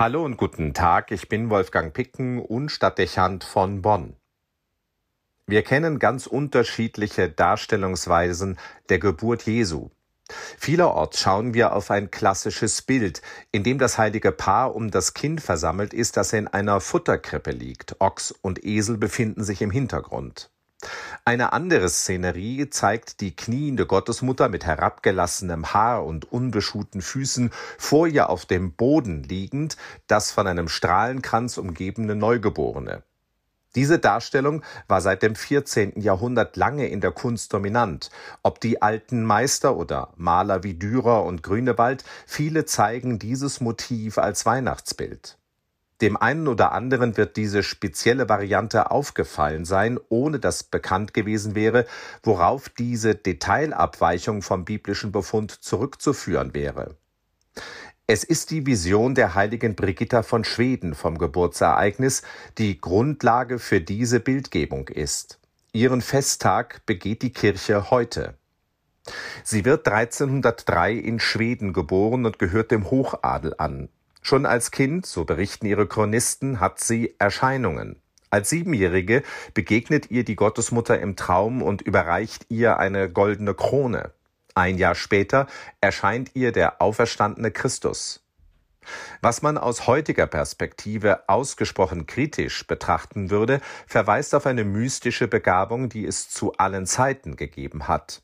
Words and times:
Hallo 0.00 0.24
und 0.24 0.38
guten 0.38 0.72
Tag, 0.72 1.10
ich 1.10 1.28
bin 1.28 1.50
Wolfgang 1.50 1.92
Picken 1.92 2.38
und 2.38 2.70
Stadtdechant 2.70 3.44
von 3.44 3.82
Bonn. 3.82 4.16
Wir 5.46 5.60
kennen 5.62 5.98
ganz 5.98 6.26
unterschiedliche 6.26 7.28
Darstellungsweisen 7.28 8.58
der 8.88 8.98
Geburt 8.98 9.42
Jesu. 9.42 9.90
Vielerorts 10.56 11.20
schauen 11.20 11.52
wir 11.52 11.74
auf 11.74 11.90
ein 11.90 12.10
klassisches 12.10 12.80
Bild, 12.80 13.20
in 13.52 13.62
dem 13.62 13.76
das 13.76 13.98
heilige 13.98 14.32
Paar 14.32 14.74
um 14.74 14.90
das 14.90 15.12
Kind 15.12 15.42
versammelt 15.42 15.92
ist, 15.92 16.16
das 16.16 16.32
in 16.32 16.48
einer 16.48 16.80
Futterkrippe 16.80 17.50
liegt. 17.50 18.00
Ochs 18.00 18.32
und 18.32 18.64
Esel 18.64 18.96
befinden 18.96 19.44
sich 19.44 19.60
im 19.60 19.70
Hintergrund. 19.70 20.50
Eine 21.24 21.52
andere 21.52 21.88
Szenerie 21.88 22.70
zeigt 22.70 23.20
die 23.20 23.36
kniende 23.36 23.86
Gottesmutter 23.86 24.48
mit 24.48 24.64
herabgelassenem 24.64 25.74
Haar 25.74 26.04
und 26.04 26.32
unbeschuhten 26.32 27.02
Füßen 27.02 27.50
vor 27.78 28.06
ihr 28.06 28.30
auf 28.30 28.46
dem 28.46 28.72
Boden 28.72 29.22
liegend, 29.22 29.76
das 30.06 30.32
von 30.32 30.46
einem 30.46 30.68
Strahlenkranz 30.68 31.58
umgebene 31.58 32.16
Neugeborene. 32.16 33.02
Diese 33.76 34.00
Darstellung 34.00 34.64
war 34.88 35.00
seit 35.00 35.22
dem 35.22 35.36
14. 35.36 36.00
Jahrhundert 36.00 36.56
lange 36.56 36.88
in 36.88 37.00
der 37.00 37.12
Kunst 37.12 37.52
dominant. 37.52 38.10
Ob 38.42 38.60
die 38.60 38.82
alten 38.82 39.24
Meister 39.24 39.76
oder 39.76 40.12
Maler 40.16 40.64
wie 40.64 40.74
Dürer 40.74 41.24
und 41.24 41.44
Grünewald, 41.44 42.02
viele 42.26 42.64
zeigen 42.64 43.20
dieses 43.20 43.60
Motiv 43.60 44.18
als 44.18 44.44
Weihnachtsbild. 44.44 45.38
Dem 46.00 46.16
einen 46.16 46.48
oder 46.48 46.72
anderen 46.72 47.16
wird 47.16 47.36
diese 47.36 47.62
spezielle 47.62 48.28
Variante 48.28 48.90
aufgefallen 48.90 49.64
sein, 49.64 49.98
ohne 50.08 50.38
dass 50.38 50.62
bekannt 50.62 51.12
gewesen 51.12 51.54
wäre, 51.54 51.86
worauf 52.22 52.70
diese 52.70 53.14
Detailabweichung 53.14 54.40
vom 54.42 54.64
biblischen 54.64 55.12
Befund 55.12 55.50
zurückzuführen 55.50 56.54
wäre. 56.54 56.96
Es 58.06 58.24
ist 58.24 58.50
die 58.50 58.66
Vision 58.66 59.14
der 59.14 59.34
heiligen 59.34 59.76
Brigitta 59.76 60.22
von 60.22 60.42
Schweden 60.42 60.94
vom 60.94 61.18
Geburtsereignis, 61.18 62.22
die 62.58 62.80
Grundlage 62.80 63.58
für 63.58 63.80
diese 63.80 64.18
Bildgebung 64.18 64.88
ist. 64.88 65.38
Ihren 65.72 66.00
Festtag 66.00 66.84
begeht 66.86 67.22
die 67.22 67.32
Kirche 67.32 67.90
heute. 67.90 68.34
Sie 69.44 69.64
wird 69.64 69.86
1303 69.86 70.94
in 70.94 71.20
Schweden 71.20 71.72
geboren 71.72 72.26
und 72.26 72.38
gehört 72.38 72.70
dem 72.70 72.90
Hochadel 72.90 73.54
an. 73.58 73.88
Schon 74.22 74.46
als 74.46 74.70
Kind, 74.70 75.06
so 75.06 75.24
berichten 75.24 75.66
ihre 75.66 75.86
Chronisten, 75.86 76.60
hat 76.60 76.80
sie 76.80 77.14
Erscheinungen. 77.18 78.00
Als 78.30 78.50
Siebenjährige 78.50 79.22
begegnet 79.54 80.10
ihr 80.10 80.24
die 80.24 80.36
Gottesmutter 80.36 81.00
im 81.00 81.16
Traum 81.16 81.62
und 81.62 81.82
überreicht 81.82 82.46
ihr 82.48 82.78
eine 82.78 83.10
goldene 83.10 83.54
Krone. 83.54 84.12
Ein 84.54 84.78
Jahr 84.78 84.94
später 84.94 85.46
erscheint 85.80 86.30
ihr 86.34 86.52
der 86.52 86.80
auferstandene 86.80 87.50
Christus. 87.50 88.24
Was 89.20 89.42
man 89.42 89.58
aus 89.58 89.86
heutiger 89.86 90.26
Perspektive 90.26 91.28
ausgesprochen 91.28 92.06
kritisch 92.06 92.66
betrachten 92.66 93.30
würde, 93.30 93.60
verweist 93.86 94.34
auf 94.34 94.46
eine 94.46 94.64
mystische 94.64 95.28
Begabung, 95.28 95.88
die 95.88 96.06
es 96.06 96.30
zu 96.30 96.52
allen 96.54 96.86
Zeiten 96.86 97.36
gegeben 97.36 97.88
hat. 97.88 98.22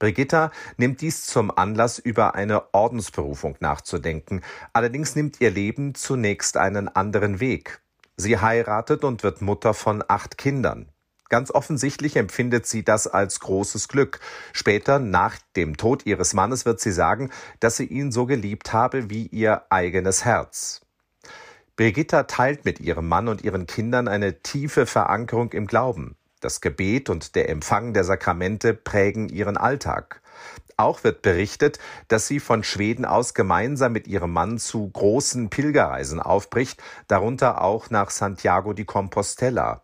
Brigitta 0.00 0.50
nimmt 0.78 1.02
dies 1.02 1.26
zum 1.26 1.56
Anlass, 1.56 2.00
über 2.00 2.34
eine 2.34 2.74
Ordensberufung 2.74 3.56
nachzudenken. 3.60 4.40
Allerdings 4.72 5.14
nimmt 5.14 5.40
ihr 5.40 5.50
Leben 5.50 5.94
zunächst 5.94 6.56
einen 6.56 6.88
anderen 6.88 7.38
Weg. 7.38 7.82
Sie 8.16 8.38
heiratet 8.38 9.04
und 9.04 9.22
wird 9.22 9.42
Mutter 9.42 9.74
von 9.74 10.02
acht 10.08 10.38
Kindern. 10.38 10.88
Ganz 11.28 11.50
offensichtlich 11.52 12.16
empfindet 12.16 12.66
sie 12.66 12.82
das 12.82 13.06
als 13.06 13.40
großes 13.40 13.88
Glück. 13.88 14.20
Später, 14.52 14.98
nach 14.98 15.36
dem 15.54 15.76
Tod 15.76 16.06
ihres 16.06 16.34
Mannes, 16.34 16.64
wird 16.64 16.80
sie 16.80 16.92
sagen, 16.92 17.30
dass 17.60 17.76
sie 17.76 17.84
ihn 17.84 18.10
so 18.10 18.26
geliebt 18.26 18.72
habe 18.72 19.10
wie 19.10 19.26
ihr 19.26 19.62
eigenes 19.70 20.24
Herz. 20.24 20.80
Brigitta 21.76 22.24
teilt 22.24 22.64
mit 22.64 22.80
ihrem 22.80 23.06
Mann 23.06 23.28
und 23.28 23.44
ihren 23.44 23.66
Kindern 23.66 24.08
eine 24.08 24.42
tiefe 24.42 24.86
Verankerung 24.86 25.52
im 25.52 25.66
Glauben. 25.66 26.16
Das 26.40 26.62
Gebet 26.62 27.10
und 27.10 27.34
der 27.34 27.50
Empfang 27.50 27.92
der 27.92 28.04
Sakramente 28.04 28.72
prägen 28.72 29.28
ihren 29.28 29.58
Alltag. 29.58 30.22
Auch 30.78 31.04
wird 31.04 31.20
berichtet, 31.20 31.78
dass 32.08 32.26
sie 32.26 32.40
von 32.40 32.64
Schweden 32.64 33.04
aus 33.04 33.34
gemeinsam 33.34 33.92
mit 33.92 34.08
ihrem 34.08 34.32
Mann 34.32 34.56
zu 34.56 34.88
großen 34.88 35.50
Pilgerreisen 35.50 36.20
aufbricht, 36.20 36.82
darunter 37.06 37.62
auch 37.62 37.90
nach 37.90 38.08
Santiago 38.08 38.72
di 38.72 38.86
Compostela. 38.86 39.82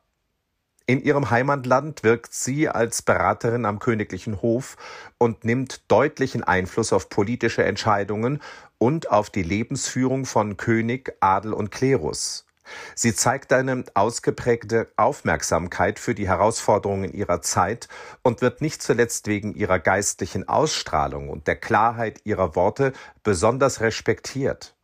In 0.86 1.02
ihrem 1.02 1.30
Heimatland 1.30 2.02
wirkt 2.02 2.32
sie 2.32 2.70
als 2.70 3.02
Beraterin 3.02 3.66
am 3.66 3.78
königlichen 3.78 4.40
Hof 4.40 4.76
und 5.18 5.44
nimmt 5.44 5.82
deutlichen 5.90 6.44
Einfluss 6.44 6.94
auf 6.94 7.10
politische 7.10 7.64
Entscheidungen 7.64 8.40
und 8.78 9.10
auf 9.10 9.28
die 9.28 9.42
Lebensführung 9.42 10.24
von 10.24 10.56
König, 10.56 11.14
Adel 11.20 11.52
und 11.52 11.70
Klerus. 11.70 12.45
Sie 12.94 13.14
zeigt 13.14 13.52
eine 13.52 13.84
ausgeprägte 13.94 14.88
Aufmerksamkeit 14.96 15.98
für 15.98 16.14
die 16.14 16.28
Herausforderungen 16.28 17.12
ihrer 17.12 17.42
Zeit 17.42 17.88
und 18.22 18.40
wird 18.40 18.60
nicht 18.60 18.82
zuletzt 18.82 19.26
wegen 19.26 19.54
ihrer 19.54 19.78
geistlichen 19.78 20.48
Ausstrahlung 20.48 21.28
und 21.28 21.46
der 21.46 21.56
Klarheit 21.56 22.20
ihrer 22.24 22.56
Worte 22.56 22.92
besonders 23.22 23.80
respektiert. 23.80 24.76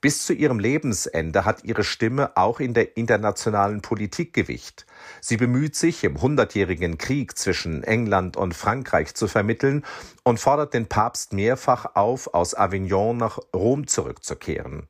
Bis 0.00 0.24
zu 0.24 0.32
ihrem 0.32 0.58
Lebensende 0.58 1.44
hat 1.44 1.64
ihre 1.64 1.84
Stimme 1.84 2.36
auch 2.36 2.60
in 2.60 2.74
der 2.74 2.96
internationalen 2.96 3.82
Politik 3.82 4.32
Gewicht. 4.32 4.86
Sie 5.20 5.36
bemüht 5.36 5.74
sich, 5.74 6.04
im 6.04 6.20
Hundertjährigen 6.20 6.98
Krieg 6.98 7.36
zwischen 7.36 7.82
England 7.82 8.36
und 8.36 8.54
Frankreich 8.54 9.14
zu 9.14 9.28
vermitteln 9.28 9.84
und 10.22 10.38
fordert 10.38 10.74
den 10.74 10.86
Papst 10.86 11.32
mehrfach 11.32 11.96
auf, 11.96 12.32
aus 12.34 12.54
Avignon 12.54 13.16
nach 13.16 13.38
Rom 13.54 13.86
zurückzukehren. 13.86 14.88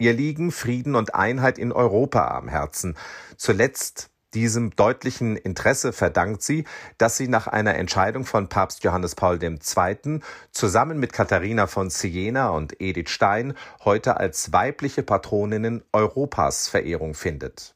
Ihr 0.00 0.14
liegen 0.14 0.50
Frieden 0.50 0.94
und 0.94 1.14
Einheit 1.14 1.58
in 1.58 1.72
Europa 1.72 2.28
am 2.28 2.48
Herzen. 2.48 2.96
Zuletzt 3.36 4.08
diesem 4.32 4.70
deutlichen 4.74 5.36
Interesse 5.36 5.92
verdankt 5.92 6.42
sie, 6.42 6.64
dass 6.96 7.18
sie 7.18 7.28
nach 7.28 7.48
einer 7.48 7.74
Entscheidung 7.74 8.24
von 8.24 8.48
Papst 8.48 8.82
Johannes 8.82 9.14
Paul 9.14 9.38
II. 9.42 10.20
zusammen 10.52 10.98
mit 11.00 11.12
Katharina 11.12 11.66
von 11.66 11.90
Siena 11.90 12.48
und 12.48 12.80
Edith 12.80 13.10
Stein 13.10 13.52
heute 13.84 14.16
als 14.16 14.54
weibliche 14.54 15.02
Patroninnen 15.02 15.82
Europas 15.92 16.68
Verehrung 16.68 17.12
findet. 17.12 17.74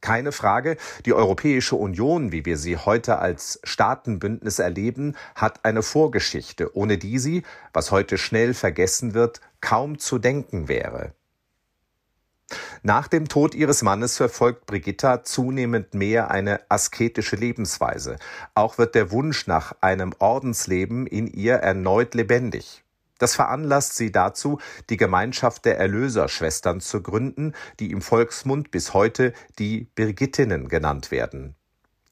Keine 0.00 0.32
Frage, 0.32 0.78
die 1.04 1.12
Europäische 1.12 1.76
Union, 1.76 2.32
wie 2.32 2.46
wir 2.46 2.56
sie 2.56 2.78
heute 2.78 3.18
als 3.18 3.60
Staatenbündnis 3.62 4.58
erleben, 4.58 5.16
hat 5.34 5.66
eine 5.66 5.82
Vorgeschichte, 5.82 6.74
ohne 6.74 6.96
die 6.96 7.18
sie, 7.18 7.42
was 7.74 7.90
heute 7.90 8.16
schnell 8.16 8.54
vergessen 8.54 9.12
wird, 9.12 9.42
kaum 9.60 9.98
zu 9.98 10.18
denken 10.18 10.68
wäre. 10.68 11.12
Nach 12.82 13.08
dem 13.08 13.28
Tod 13.28 13.54
ihres 13.54 13.82
Mannes 13.82 14.16
verfolgt 14.16 14.66
Brigitta 14.66 15.24
zunehmend 15.24 15.94
mehr 15.94 16.30
eine 16.30 16.60
asketische 16.70 17.36
Lebensweise. 17.36 18.16
Auch 18.54 18.78
wird 18.78 18.94
der 18.94 19.10
Wunsch 19.10 19.46
nach 19.46 19.74
einem 19.80 20.14
Ordensleben 20.18 21.06
in 21.06 21.26
ihr 21.26 21.54
erneut 21.54 22.14
lebendig. 22.14 22.84
Das 23.18 23.34
veranlasst 23.34 23.96
sie 23.96 24.12
dazu, 24.12 24.58
die 24.90 24.96
Gemeinschaft 24.96 25.64
der 25.64 25.78
Erlöserschwestern 25.78 26.80
zu 26.80 27.02
gründen, 27.02 27.52
die 27.80 27.90
im 27.90 28.00
Volksmund 28.00 28.70
bis 28.70 28.94
heute 28.94 29.32
die 29.58 29.88
Birgittinnen 29.94 30.68
genannt 30.68 31.10
werden. 31.10 31.56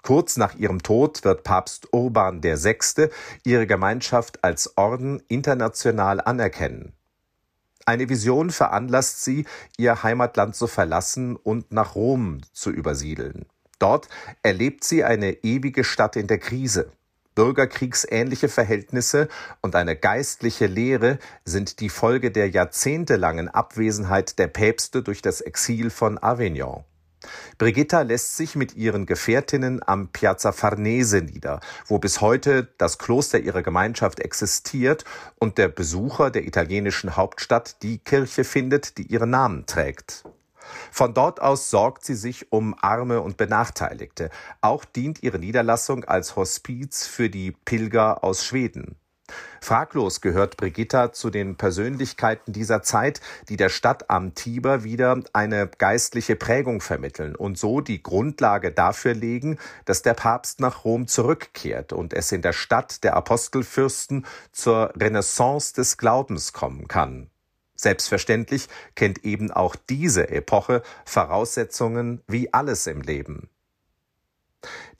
Kurz 0.03 0.37
nach 0.37 0.55
ihrem 0.55 0.83
Tod 0.83 1.25
wird 1.25 1.43
Papst 1.43 1.93
Urban 1.93 2.43
VI. 2.43 3.09
ihre 3.45 3.67
Gemeinschaft 3.67 4.45
als 4.45 4.77
Orden 4.77 5.23
international 5.29 6.21
anerkennen. 6.21 6.96
Eine 7.89 8.09
Vision 8.09 8.51
veranlasst 8.51 9.23
sie, 9.23 9.47
ihr 9.77 10.03
Heimatland 10.03 10.57
zu 10.57 10.67
verlassen 10.67 11.37
und 11.37 11.71
nach 11.71 11.95
Rom 11.95 12.41
zu 12.53 12.71
übersiedeln. 12.71 13.47
Dort 13.79 14.09
erlebt 14.43 14.83
sie 14.83 15.05
eine 15.05 15.45
ewige 15.45 15.85
Stadt 15.85 16.17
in 16.17 16.27
der 16.27 16.39
Krise. 16.39 16.91
Bürgerkriegsähnliche 17.37 18.49
Verhältnisse 18.49 19.29
und 19.61 19.77
eine 19.77 19.95
geistliche 19.95 20.67
Lehre 20.67 21.21
sind 21.45 21.79
die 21.79 21.91
Folge 21.91 22.33
der 22.33 22.51
jahrzehntelangen 22.51 23.49
Abwesenheit 23.49 24.41
der 24.41 24.49
Päpste 24.49 25.03
durch 25.03 25.23
das 25.23 25.41
Exil 25.41 25.91
von 25.91 26.21
Avignon. 26.21 26.83
Brigitta 27.59 28.03
lässt 28.03 28.37
sich 28.37 28.57
mit 28.57 28.77
ihren 28.77 29.07
Gefährtinnen 29.07 29.81
am 29.87 30.09
Piazza 30.09 30.53
Farnese 30.53 31.23
nieder, 31.23 31.61
wo 31.87 31.99
bis 31.99 32.21
heute 32.21 32.69
das 32.79 32.99
Kloster 32.99 33.39
ihrer 33.39 33.63
Gemeinschaft 33.63 34.21
existiert 34.21 35.05
und 35.39 35.59
der 35.59 35.69
Besucher 35.69 36.31
der 36.31 36.47
italienischen 36.47 37.17
Hauptstadt 37.17 37.83
die 37.83 37.99
Kirche 37.99 38.45
findet, 38.45 38.99
die 38.99 39.07
ihren 39.07 39.31
Namen 39.31 39.67
trägt. 39.67 40.25
Von 40.91 41.15
dort 41.15 41.41
aus 41.41 41.71
sorgt 41.71 42.05
sie 42.05 42.17
sich 42.17 42.53
um 42.53 42.75
Arme 42.81 43.21
und 43.21 43.37
Benachteiligte. 43.37 44.31
Auch 44.61 44.85
dient 44.85 45.23
ihre 45.23 45.39
Niederlassung 45.39 46.05
als 46.05 46.37
Hospiz 46.37 47.07
für 47.07 47.31
die 47.31 47.53
Pilger 47.53 48.25
aus 48.25 48.45
Schweden. 48.45 48.97
Fraglos 49.61 50.21
gehört 50.21 50.57
Brigitta 50.57 51.13
zu 51.13 51.31
den 51.31 51.57
Persönlichkeiten 51.57 52.53
dieser 52.53 52.83
Zeit, 52.83 53.21
die 53.49 53.57
der 53.57 53.69
Stadt 53.69 54.11
am 54.11 54.35
Tiber 54.35 54.85
wieder 54.85 55.21
eine 55.33 55.69
geistliche 55.79 56.37
Prägung 56.37 56.81
vermitteln 56.81 57.35
und 57.35 57.59
so 57.59 57.81
die 57.81 58.03
Grundlage 58.03 58.71
dafür 58.71 59.15
legen, 59.15 59.59
dass 59.85 60.03
der 60.03 60.15
Papst 60.15 60.61
nach 60.61 60.85
Rom 60.85 61.09
zurückkehrt 61.09 61.93
und 61.93 62.13
es 62.13 62.31
in 62.33 62.43
der 62.43 62.53
Stadt 62.53 63.03
der 63.03 63.15
Apostelfürsten 63.15 64.27
zur 64.53 64.93
Renaissance 64.97 65.75
des 65.75 65.97
Glaubens 65.97 66.53
kommen 66.53 66.87
kann. 66.87 67.31
Selbstverständlich 67.75 68.69
kennt 68.95 69.25
eben 69.25 69.51
auch 69.51 69.77
diese 69.77 70.31
Epoche 70.31 70.83
Voraussetzungen 71.05 72.23
wie 72.27 72.53
alles 72.55 72.87
im 72.87 73.03
Leben. 73.03 73.51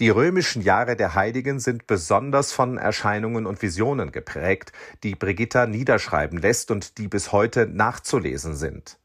Die 0.01 0.11
römischen 0.11 0.63
Jahre 0.63 0.97
der 0.97 1.15
Heiligen 1.15 1.61
sind 1.61 1.87
besonders 1.87 2.53
von 2.53 2.79
Erscheinungen 2.79 3.47
und 3.47 3.63
Visionen 3.63 4.13
geprägt, 4.13 4.73
die 5.03 5.15
Brigitta 5.15 5.67
niederschreiben 5.67 6.39
lässt 6.39 6.71
und 6.71 6.99
die 6.99 7.09
bis 7.09 7.33
heute 7.33 7.67
nachzulesen 7.67 8.57
sind. 8.57 8.99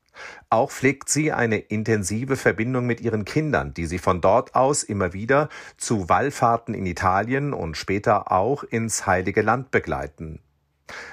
Auch 0.49 0.71
pflegt 0.71 1.09
sie 1.09 1.31
eine 1.31 1.57
intensive 1.57 2.35
Verbindung 2.35 2.85
mit 2.85 3.01
ihren 3.01 3.25
Kindern, 3.25 3.73
die 3.73 3.85
sie 3.85 3.99
von 3.99 4.21
dort 4.21 4.55
aus 4.55 4.83
immer 4.83 5.13
wieder 5.13 5.49
zu 5.77 6.09
Wallfahrten 6.09 6.73
in 6.73 6.85
Italien 6.85 7.53
und 7.53 7.77
später 7.77 8.31
auch 8.31 8.63
ins 8.63 9.07
Heilige 9.07 9.41
Land 9.41 9.71
begleiten. 9.71 10.41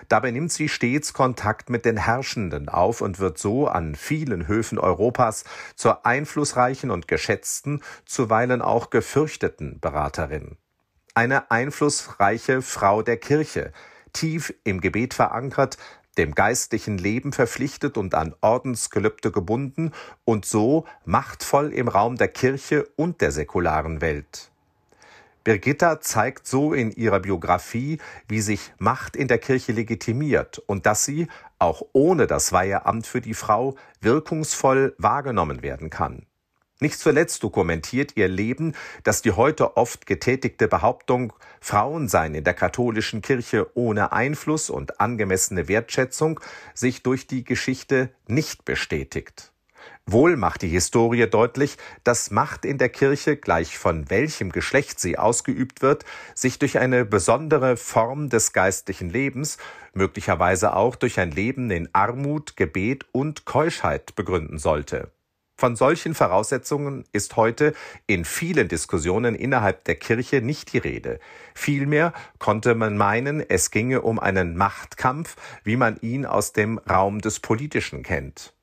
Dabei 0.09 0.31
nimmt 0.31 0.53
sie 0.53 0.69
stets 0.69 1.13
Kontakt 1.13 1.71
mit 1.71 1.85
den 1.85 1.97
Herrschenden 1.97 2.69
auf 2.69 3.01
und 3.01 3.19
wird 3.19 3.39
so 3.39 3.67
an 3.69 3.95
vielen 3.95 4.49
Höfen 4.49 4.79
Europas 4.79 5.45
zur 5.75 6.07
einflussreichen 6.07 6.91
und 6.91 7.09
geschätzten, 7.09 7.83
zuweilen 8.05 8.63
auch 8.63 8.91
gefürchteten 8.91 9.81
Beraterin. 9.81 10.57
Eine 11.15 11.51
einflussreiche 11.51 12.63
Frau 12.63 13.03
der 13.03 13.17
Kirche, 13.17 13.73
tief 14.13 14.55
im 14.65 14.81
Gebet 14.81 15.15
verankert, 15.15 15.79
dem 16.19 16.35
geistlichen 16.35 16.99
Leben 16.99 17.33
verpflichtet 17.33 17.97
und 17.97 18.15
an 18.15 18.35
Ordensgelübde 18.41 19.31
gebunden 19.31 19.93
und 20.25 20.45
so 20.45 20.85
machtvoll 21.05 21.73
im 21.73 21.89
Raum 21.89 22.17
der 22.17 22.29
Kirche 22.29 22.89
und 22.97 23.21
der 23.21 23.33
säkularen 23.33 24.01
Welt. 24.01 24.51
Birgitta 25.45 26.01
zeigt 26.01 26.47
so 26.47 26.73
in 26.73 26.91
ihrer 26.91 27.21
Biografie, 27.21 27.99
wie 28.29 28.41
sich 28.41 28.73
Macht 28.79 29.17
in 29.17 29.29
der 29.29 29.39
Kirche 29.39 29.73
legitimiert 29.73 30.59
und 30.59 30.87
dass 30.87 31.05
sie, 31.05 31.29
auch 31.59 31.83
ohne 31.93 32.27
das 32.27 32.53
Weiheamt 32.53 33.07
für 33.07 33.21
die 33.21 33.35
Frau, 33.35 33.77
wirkungsvoll 34.01 34.95
wahrgenommen 34.99 35.63
werden 35.63 35.91
kann. 35.91 36.27
Nicht 36.81 37.01
zuletzt 37.01 37.43
dokumentiert 37.43 38.17
ihr 38.17 38.29
Leben, 38.29 38.75
dass 39.03 39.21
die 39.21 39.33
heute 39.33 39.77
oft 39.77 40.07
getätigte 40.07 40.69
Behauptung, 40.69 41.33
Frauen 41.61 42.07
seien 42.07 42.35
in 42.37 42.45
der 42.45 42.55
katholischen 42.55 43.21
Kirche 43.21 43.69
ohne 43.75 44.13
Einfluss 44.13 44.71
und 44.71 45.01
angemessene 45.01 45.67
Wertschätzung, 45.67 46.39
sich 46.75 47.03
durch 47.03 47.27
die 47.27 47.43
Geschichte 47.43 48.11
nicht 48.29 48.65
bestätigt. 48.65 49.53
Wohl 50.07 50.37
macht 50.37 50.63
die 50.63 50.69
Historie 50.69 51.29
deutlich, 51.29 51.77
dass 52.03 52.31
Macht 52.31 52.65
in 52.65 52.79
der 52.79 52.89
Kirche, 52.89 53.37
gleich 53.37 53.77
von 53.77 54.09
welchem 54.09 54.53
Geschlecht 54.53 54.99
sie 55.01 55.19
ausgeübt 55.19 55.83
wird, 55.83 56.05
sich 56.35 56.59
durch 56.59 56.79
eine 56.79 57.05
besondere 57.05 57.77
Form 57.77 58.31
des 58.31 58.53
geistlichen 58.53 59.11
Lebens, 59.11 59.59
möglicherweise 59.93 60.75
auch 60.75 60.97
durch 60.97 61.21
ein 61.21 61.31
Leben 61.31 61.71
in 61.71 61.89
Armut, 61.93 62.57
Gebet 62.57 63.05
und 63.13 63.45
Keuschheit 63.45 64.15
begründen 64.15 64.59
sollte. 64.59 65.11
Von 65.61 65.75
solchen 65.75 66.15
Voraussetzungen 66.15 67.05
ist 67.11 67.35
heute 67.35 67.75
in 68.07 68.25
vielen 68.25 68.69
Diskussionen 68.69 69.35
innerhalb 69.35 69.83
der 69.85 69.97
Kirche 69.97 70.41
nicht 70.41 70.73
die 70.73 70.79
Rede. 70.79 71.19
Vielmehr 71.53 72.13
konnte 72.39 72.77
man 72.77 72.97
meinen, 72.97 73.41
es 73.41 73.73
ginge 73.73 74.03
um 74.03 74.21
einen 74.21 74.57
Machtkampf, 74.57 75.35
wie 75.65 75.77
man 75.77 75.99
ihn 76.01 76.27
aus 76.27 76.53
dem 76.53 76.79
Raum 76.79 77.21
des 77.21 77.41
Politischen 77.41 78.05
kennt. 78.05 78.55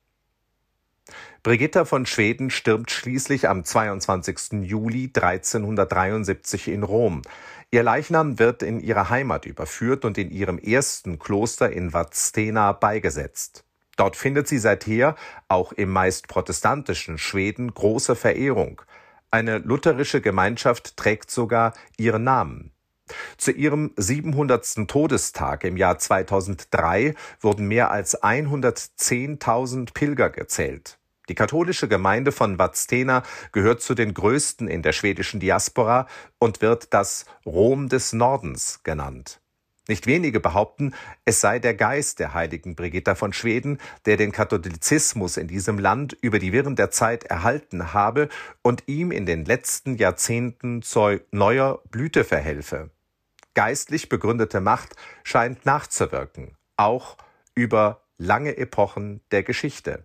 Brigitta 1.46 1.84
von 1.84 2.06
Schweden 2.06 2.50
stirbt 2.50 2.90
schließlich 2.90 3.48
am 3.48 3.64
22. 3.64 4.64
Juli 4.64 5.12
1373 5.14 6.66
in 6.66 6.82
Rom. 6.82 7.22
Ihr 7.70 7.84
Leichnam 7.84 8.40
wird 8.40 8.64
in 8.64 8.80
ihre 8.80 9.10
Heimat 9.10 9.46
überführt 9.46 10.04
und 10.04 10.18
in 10.18 10.32
ihrem 10.32 10.58
ersten 10.58 11.20
Kloster 11.20 11.70
in 11.70 11.92
Vadstena 11.92 12.72
beigesetzt. 12.72 13.62
Dort 13.96 14.16
findet 14.16 14.48
sie 14.48 14.58
seither 14.58 15.14
auch 15.46 15.70
im 15.70 15.92
meist 15.92 16.26
protestantischen 16.26 17.16
Schweden 17.16 17.72
große 17.72 18.16
Verehrung. 18.16 18.82
Eine 19.30 19.58
lutherische 19.58 20.20
Gemeinschaft 20.20 20.96
trägt 20.96 21.30
sogar 21.30 21.74
ihren 21.96 22.24
Namen. 22.24 22.72
Zu 23.36 23.52
ihrem 23.52 23.92
700. 23.96 24.88
Todestag 24.88 25.62
im 25.62 25.76
Jahr 25.76 25.96
2003 25.96 27.14
wurden 27.38 27.68
mehr 27.68 27.92
als 27.92 28.20
110.000 28.20 29.94
Pilger 29.94 30.30
gezählt. 30.30 30.98
Die 31.28 31.34
katholische 31.34 31.88
Gemeinde 31.88 32.30
von 32.30 32.58
Vadstena 32.58 33.22
gehört 33.52 33.82
zu 33.82 33.94
den 33.94 34.14
größten 34.14 34.68
in 34.68 34.82
der 34.82 34.92
schwedischen 34.92 35.40
Diaspora 35.40 36.06
und 36.38 36.60
wird 36.62 36.94
das 36.94 37.26
Rom 37.44 37.88
des 37.88 38.12
Nordens 38.12 38.80
genannt. 38.84 39.40
Nicht 39.88 40.06
wenige 40.06 40.40
behaupten, 40.40 40.94
es 41.24 41.40
sei 41.40 41.60
der 41.60 41.74
Geist 41.74 42.18
der 42.18 42.34
heiligen 42.34 42.74
Brigitta 42.74 43.14
von 43.14 43.32
Schweden, 43.32 43.78
der 44.04 44.16
den 44.16 44.32
Katholizismus 44.32 45.36
in 45.36 45.46
diesem 45.46 45.78
Land 45.78 46.16
über 46.20 46.40
die 46.40 46.52
Wirren 46.52 46.74
der 46.74 46.90
Zeit 46.90 47.24
erhalten 47.24 47.92
habe 47.92 48.28
und 48.62 48.84
ihm 48.86 49.12
in 49.12 49.26
den 49.26 49.44
letzten 49.44 49.94
Jahrzehnten 49.96 50.82
zu 50.82 51.20
neuer 51.30 51.80
Blüte 51.90 52.24
verhelfe. 52.24 52.90
Geistlich 53.54 54.08
begründete 54.08 54.60
Macht 54.60 54.96
scheint 55.22 55.64
nachzuwirken, 55.64 56.56
auch 56.76 57.16
über 57.54 58.02
lange 58.18 58.56
Epochen 58.56 59.20
der 59.30 59.44
Geschichte. 59.44 60.04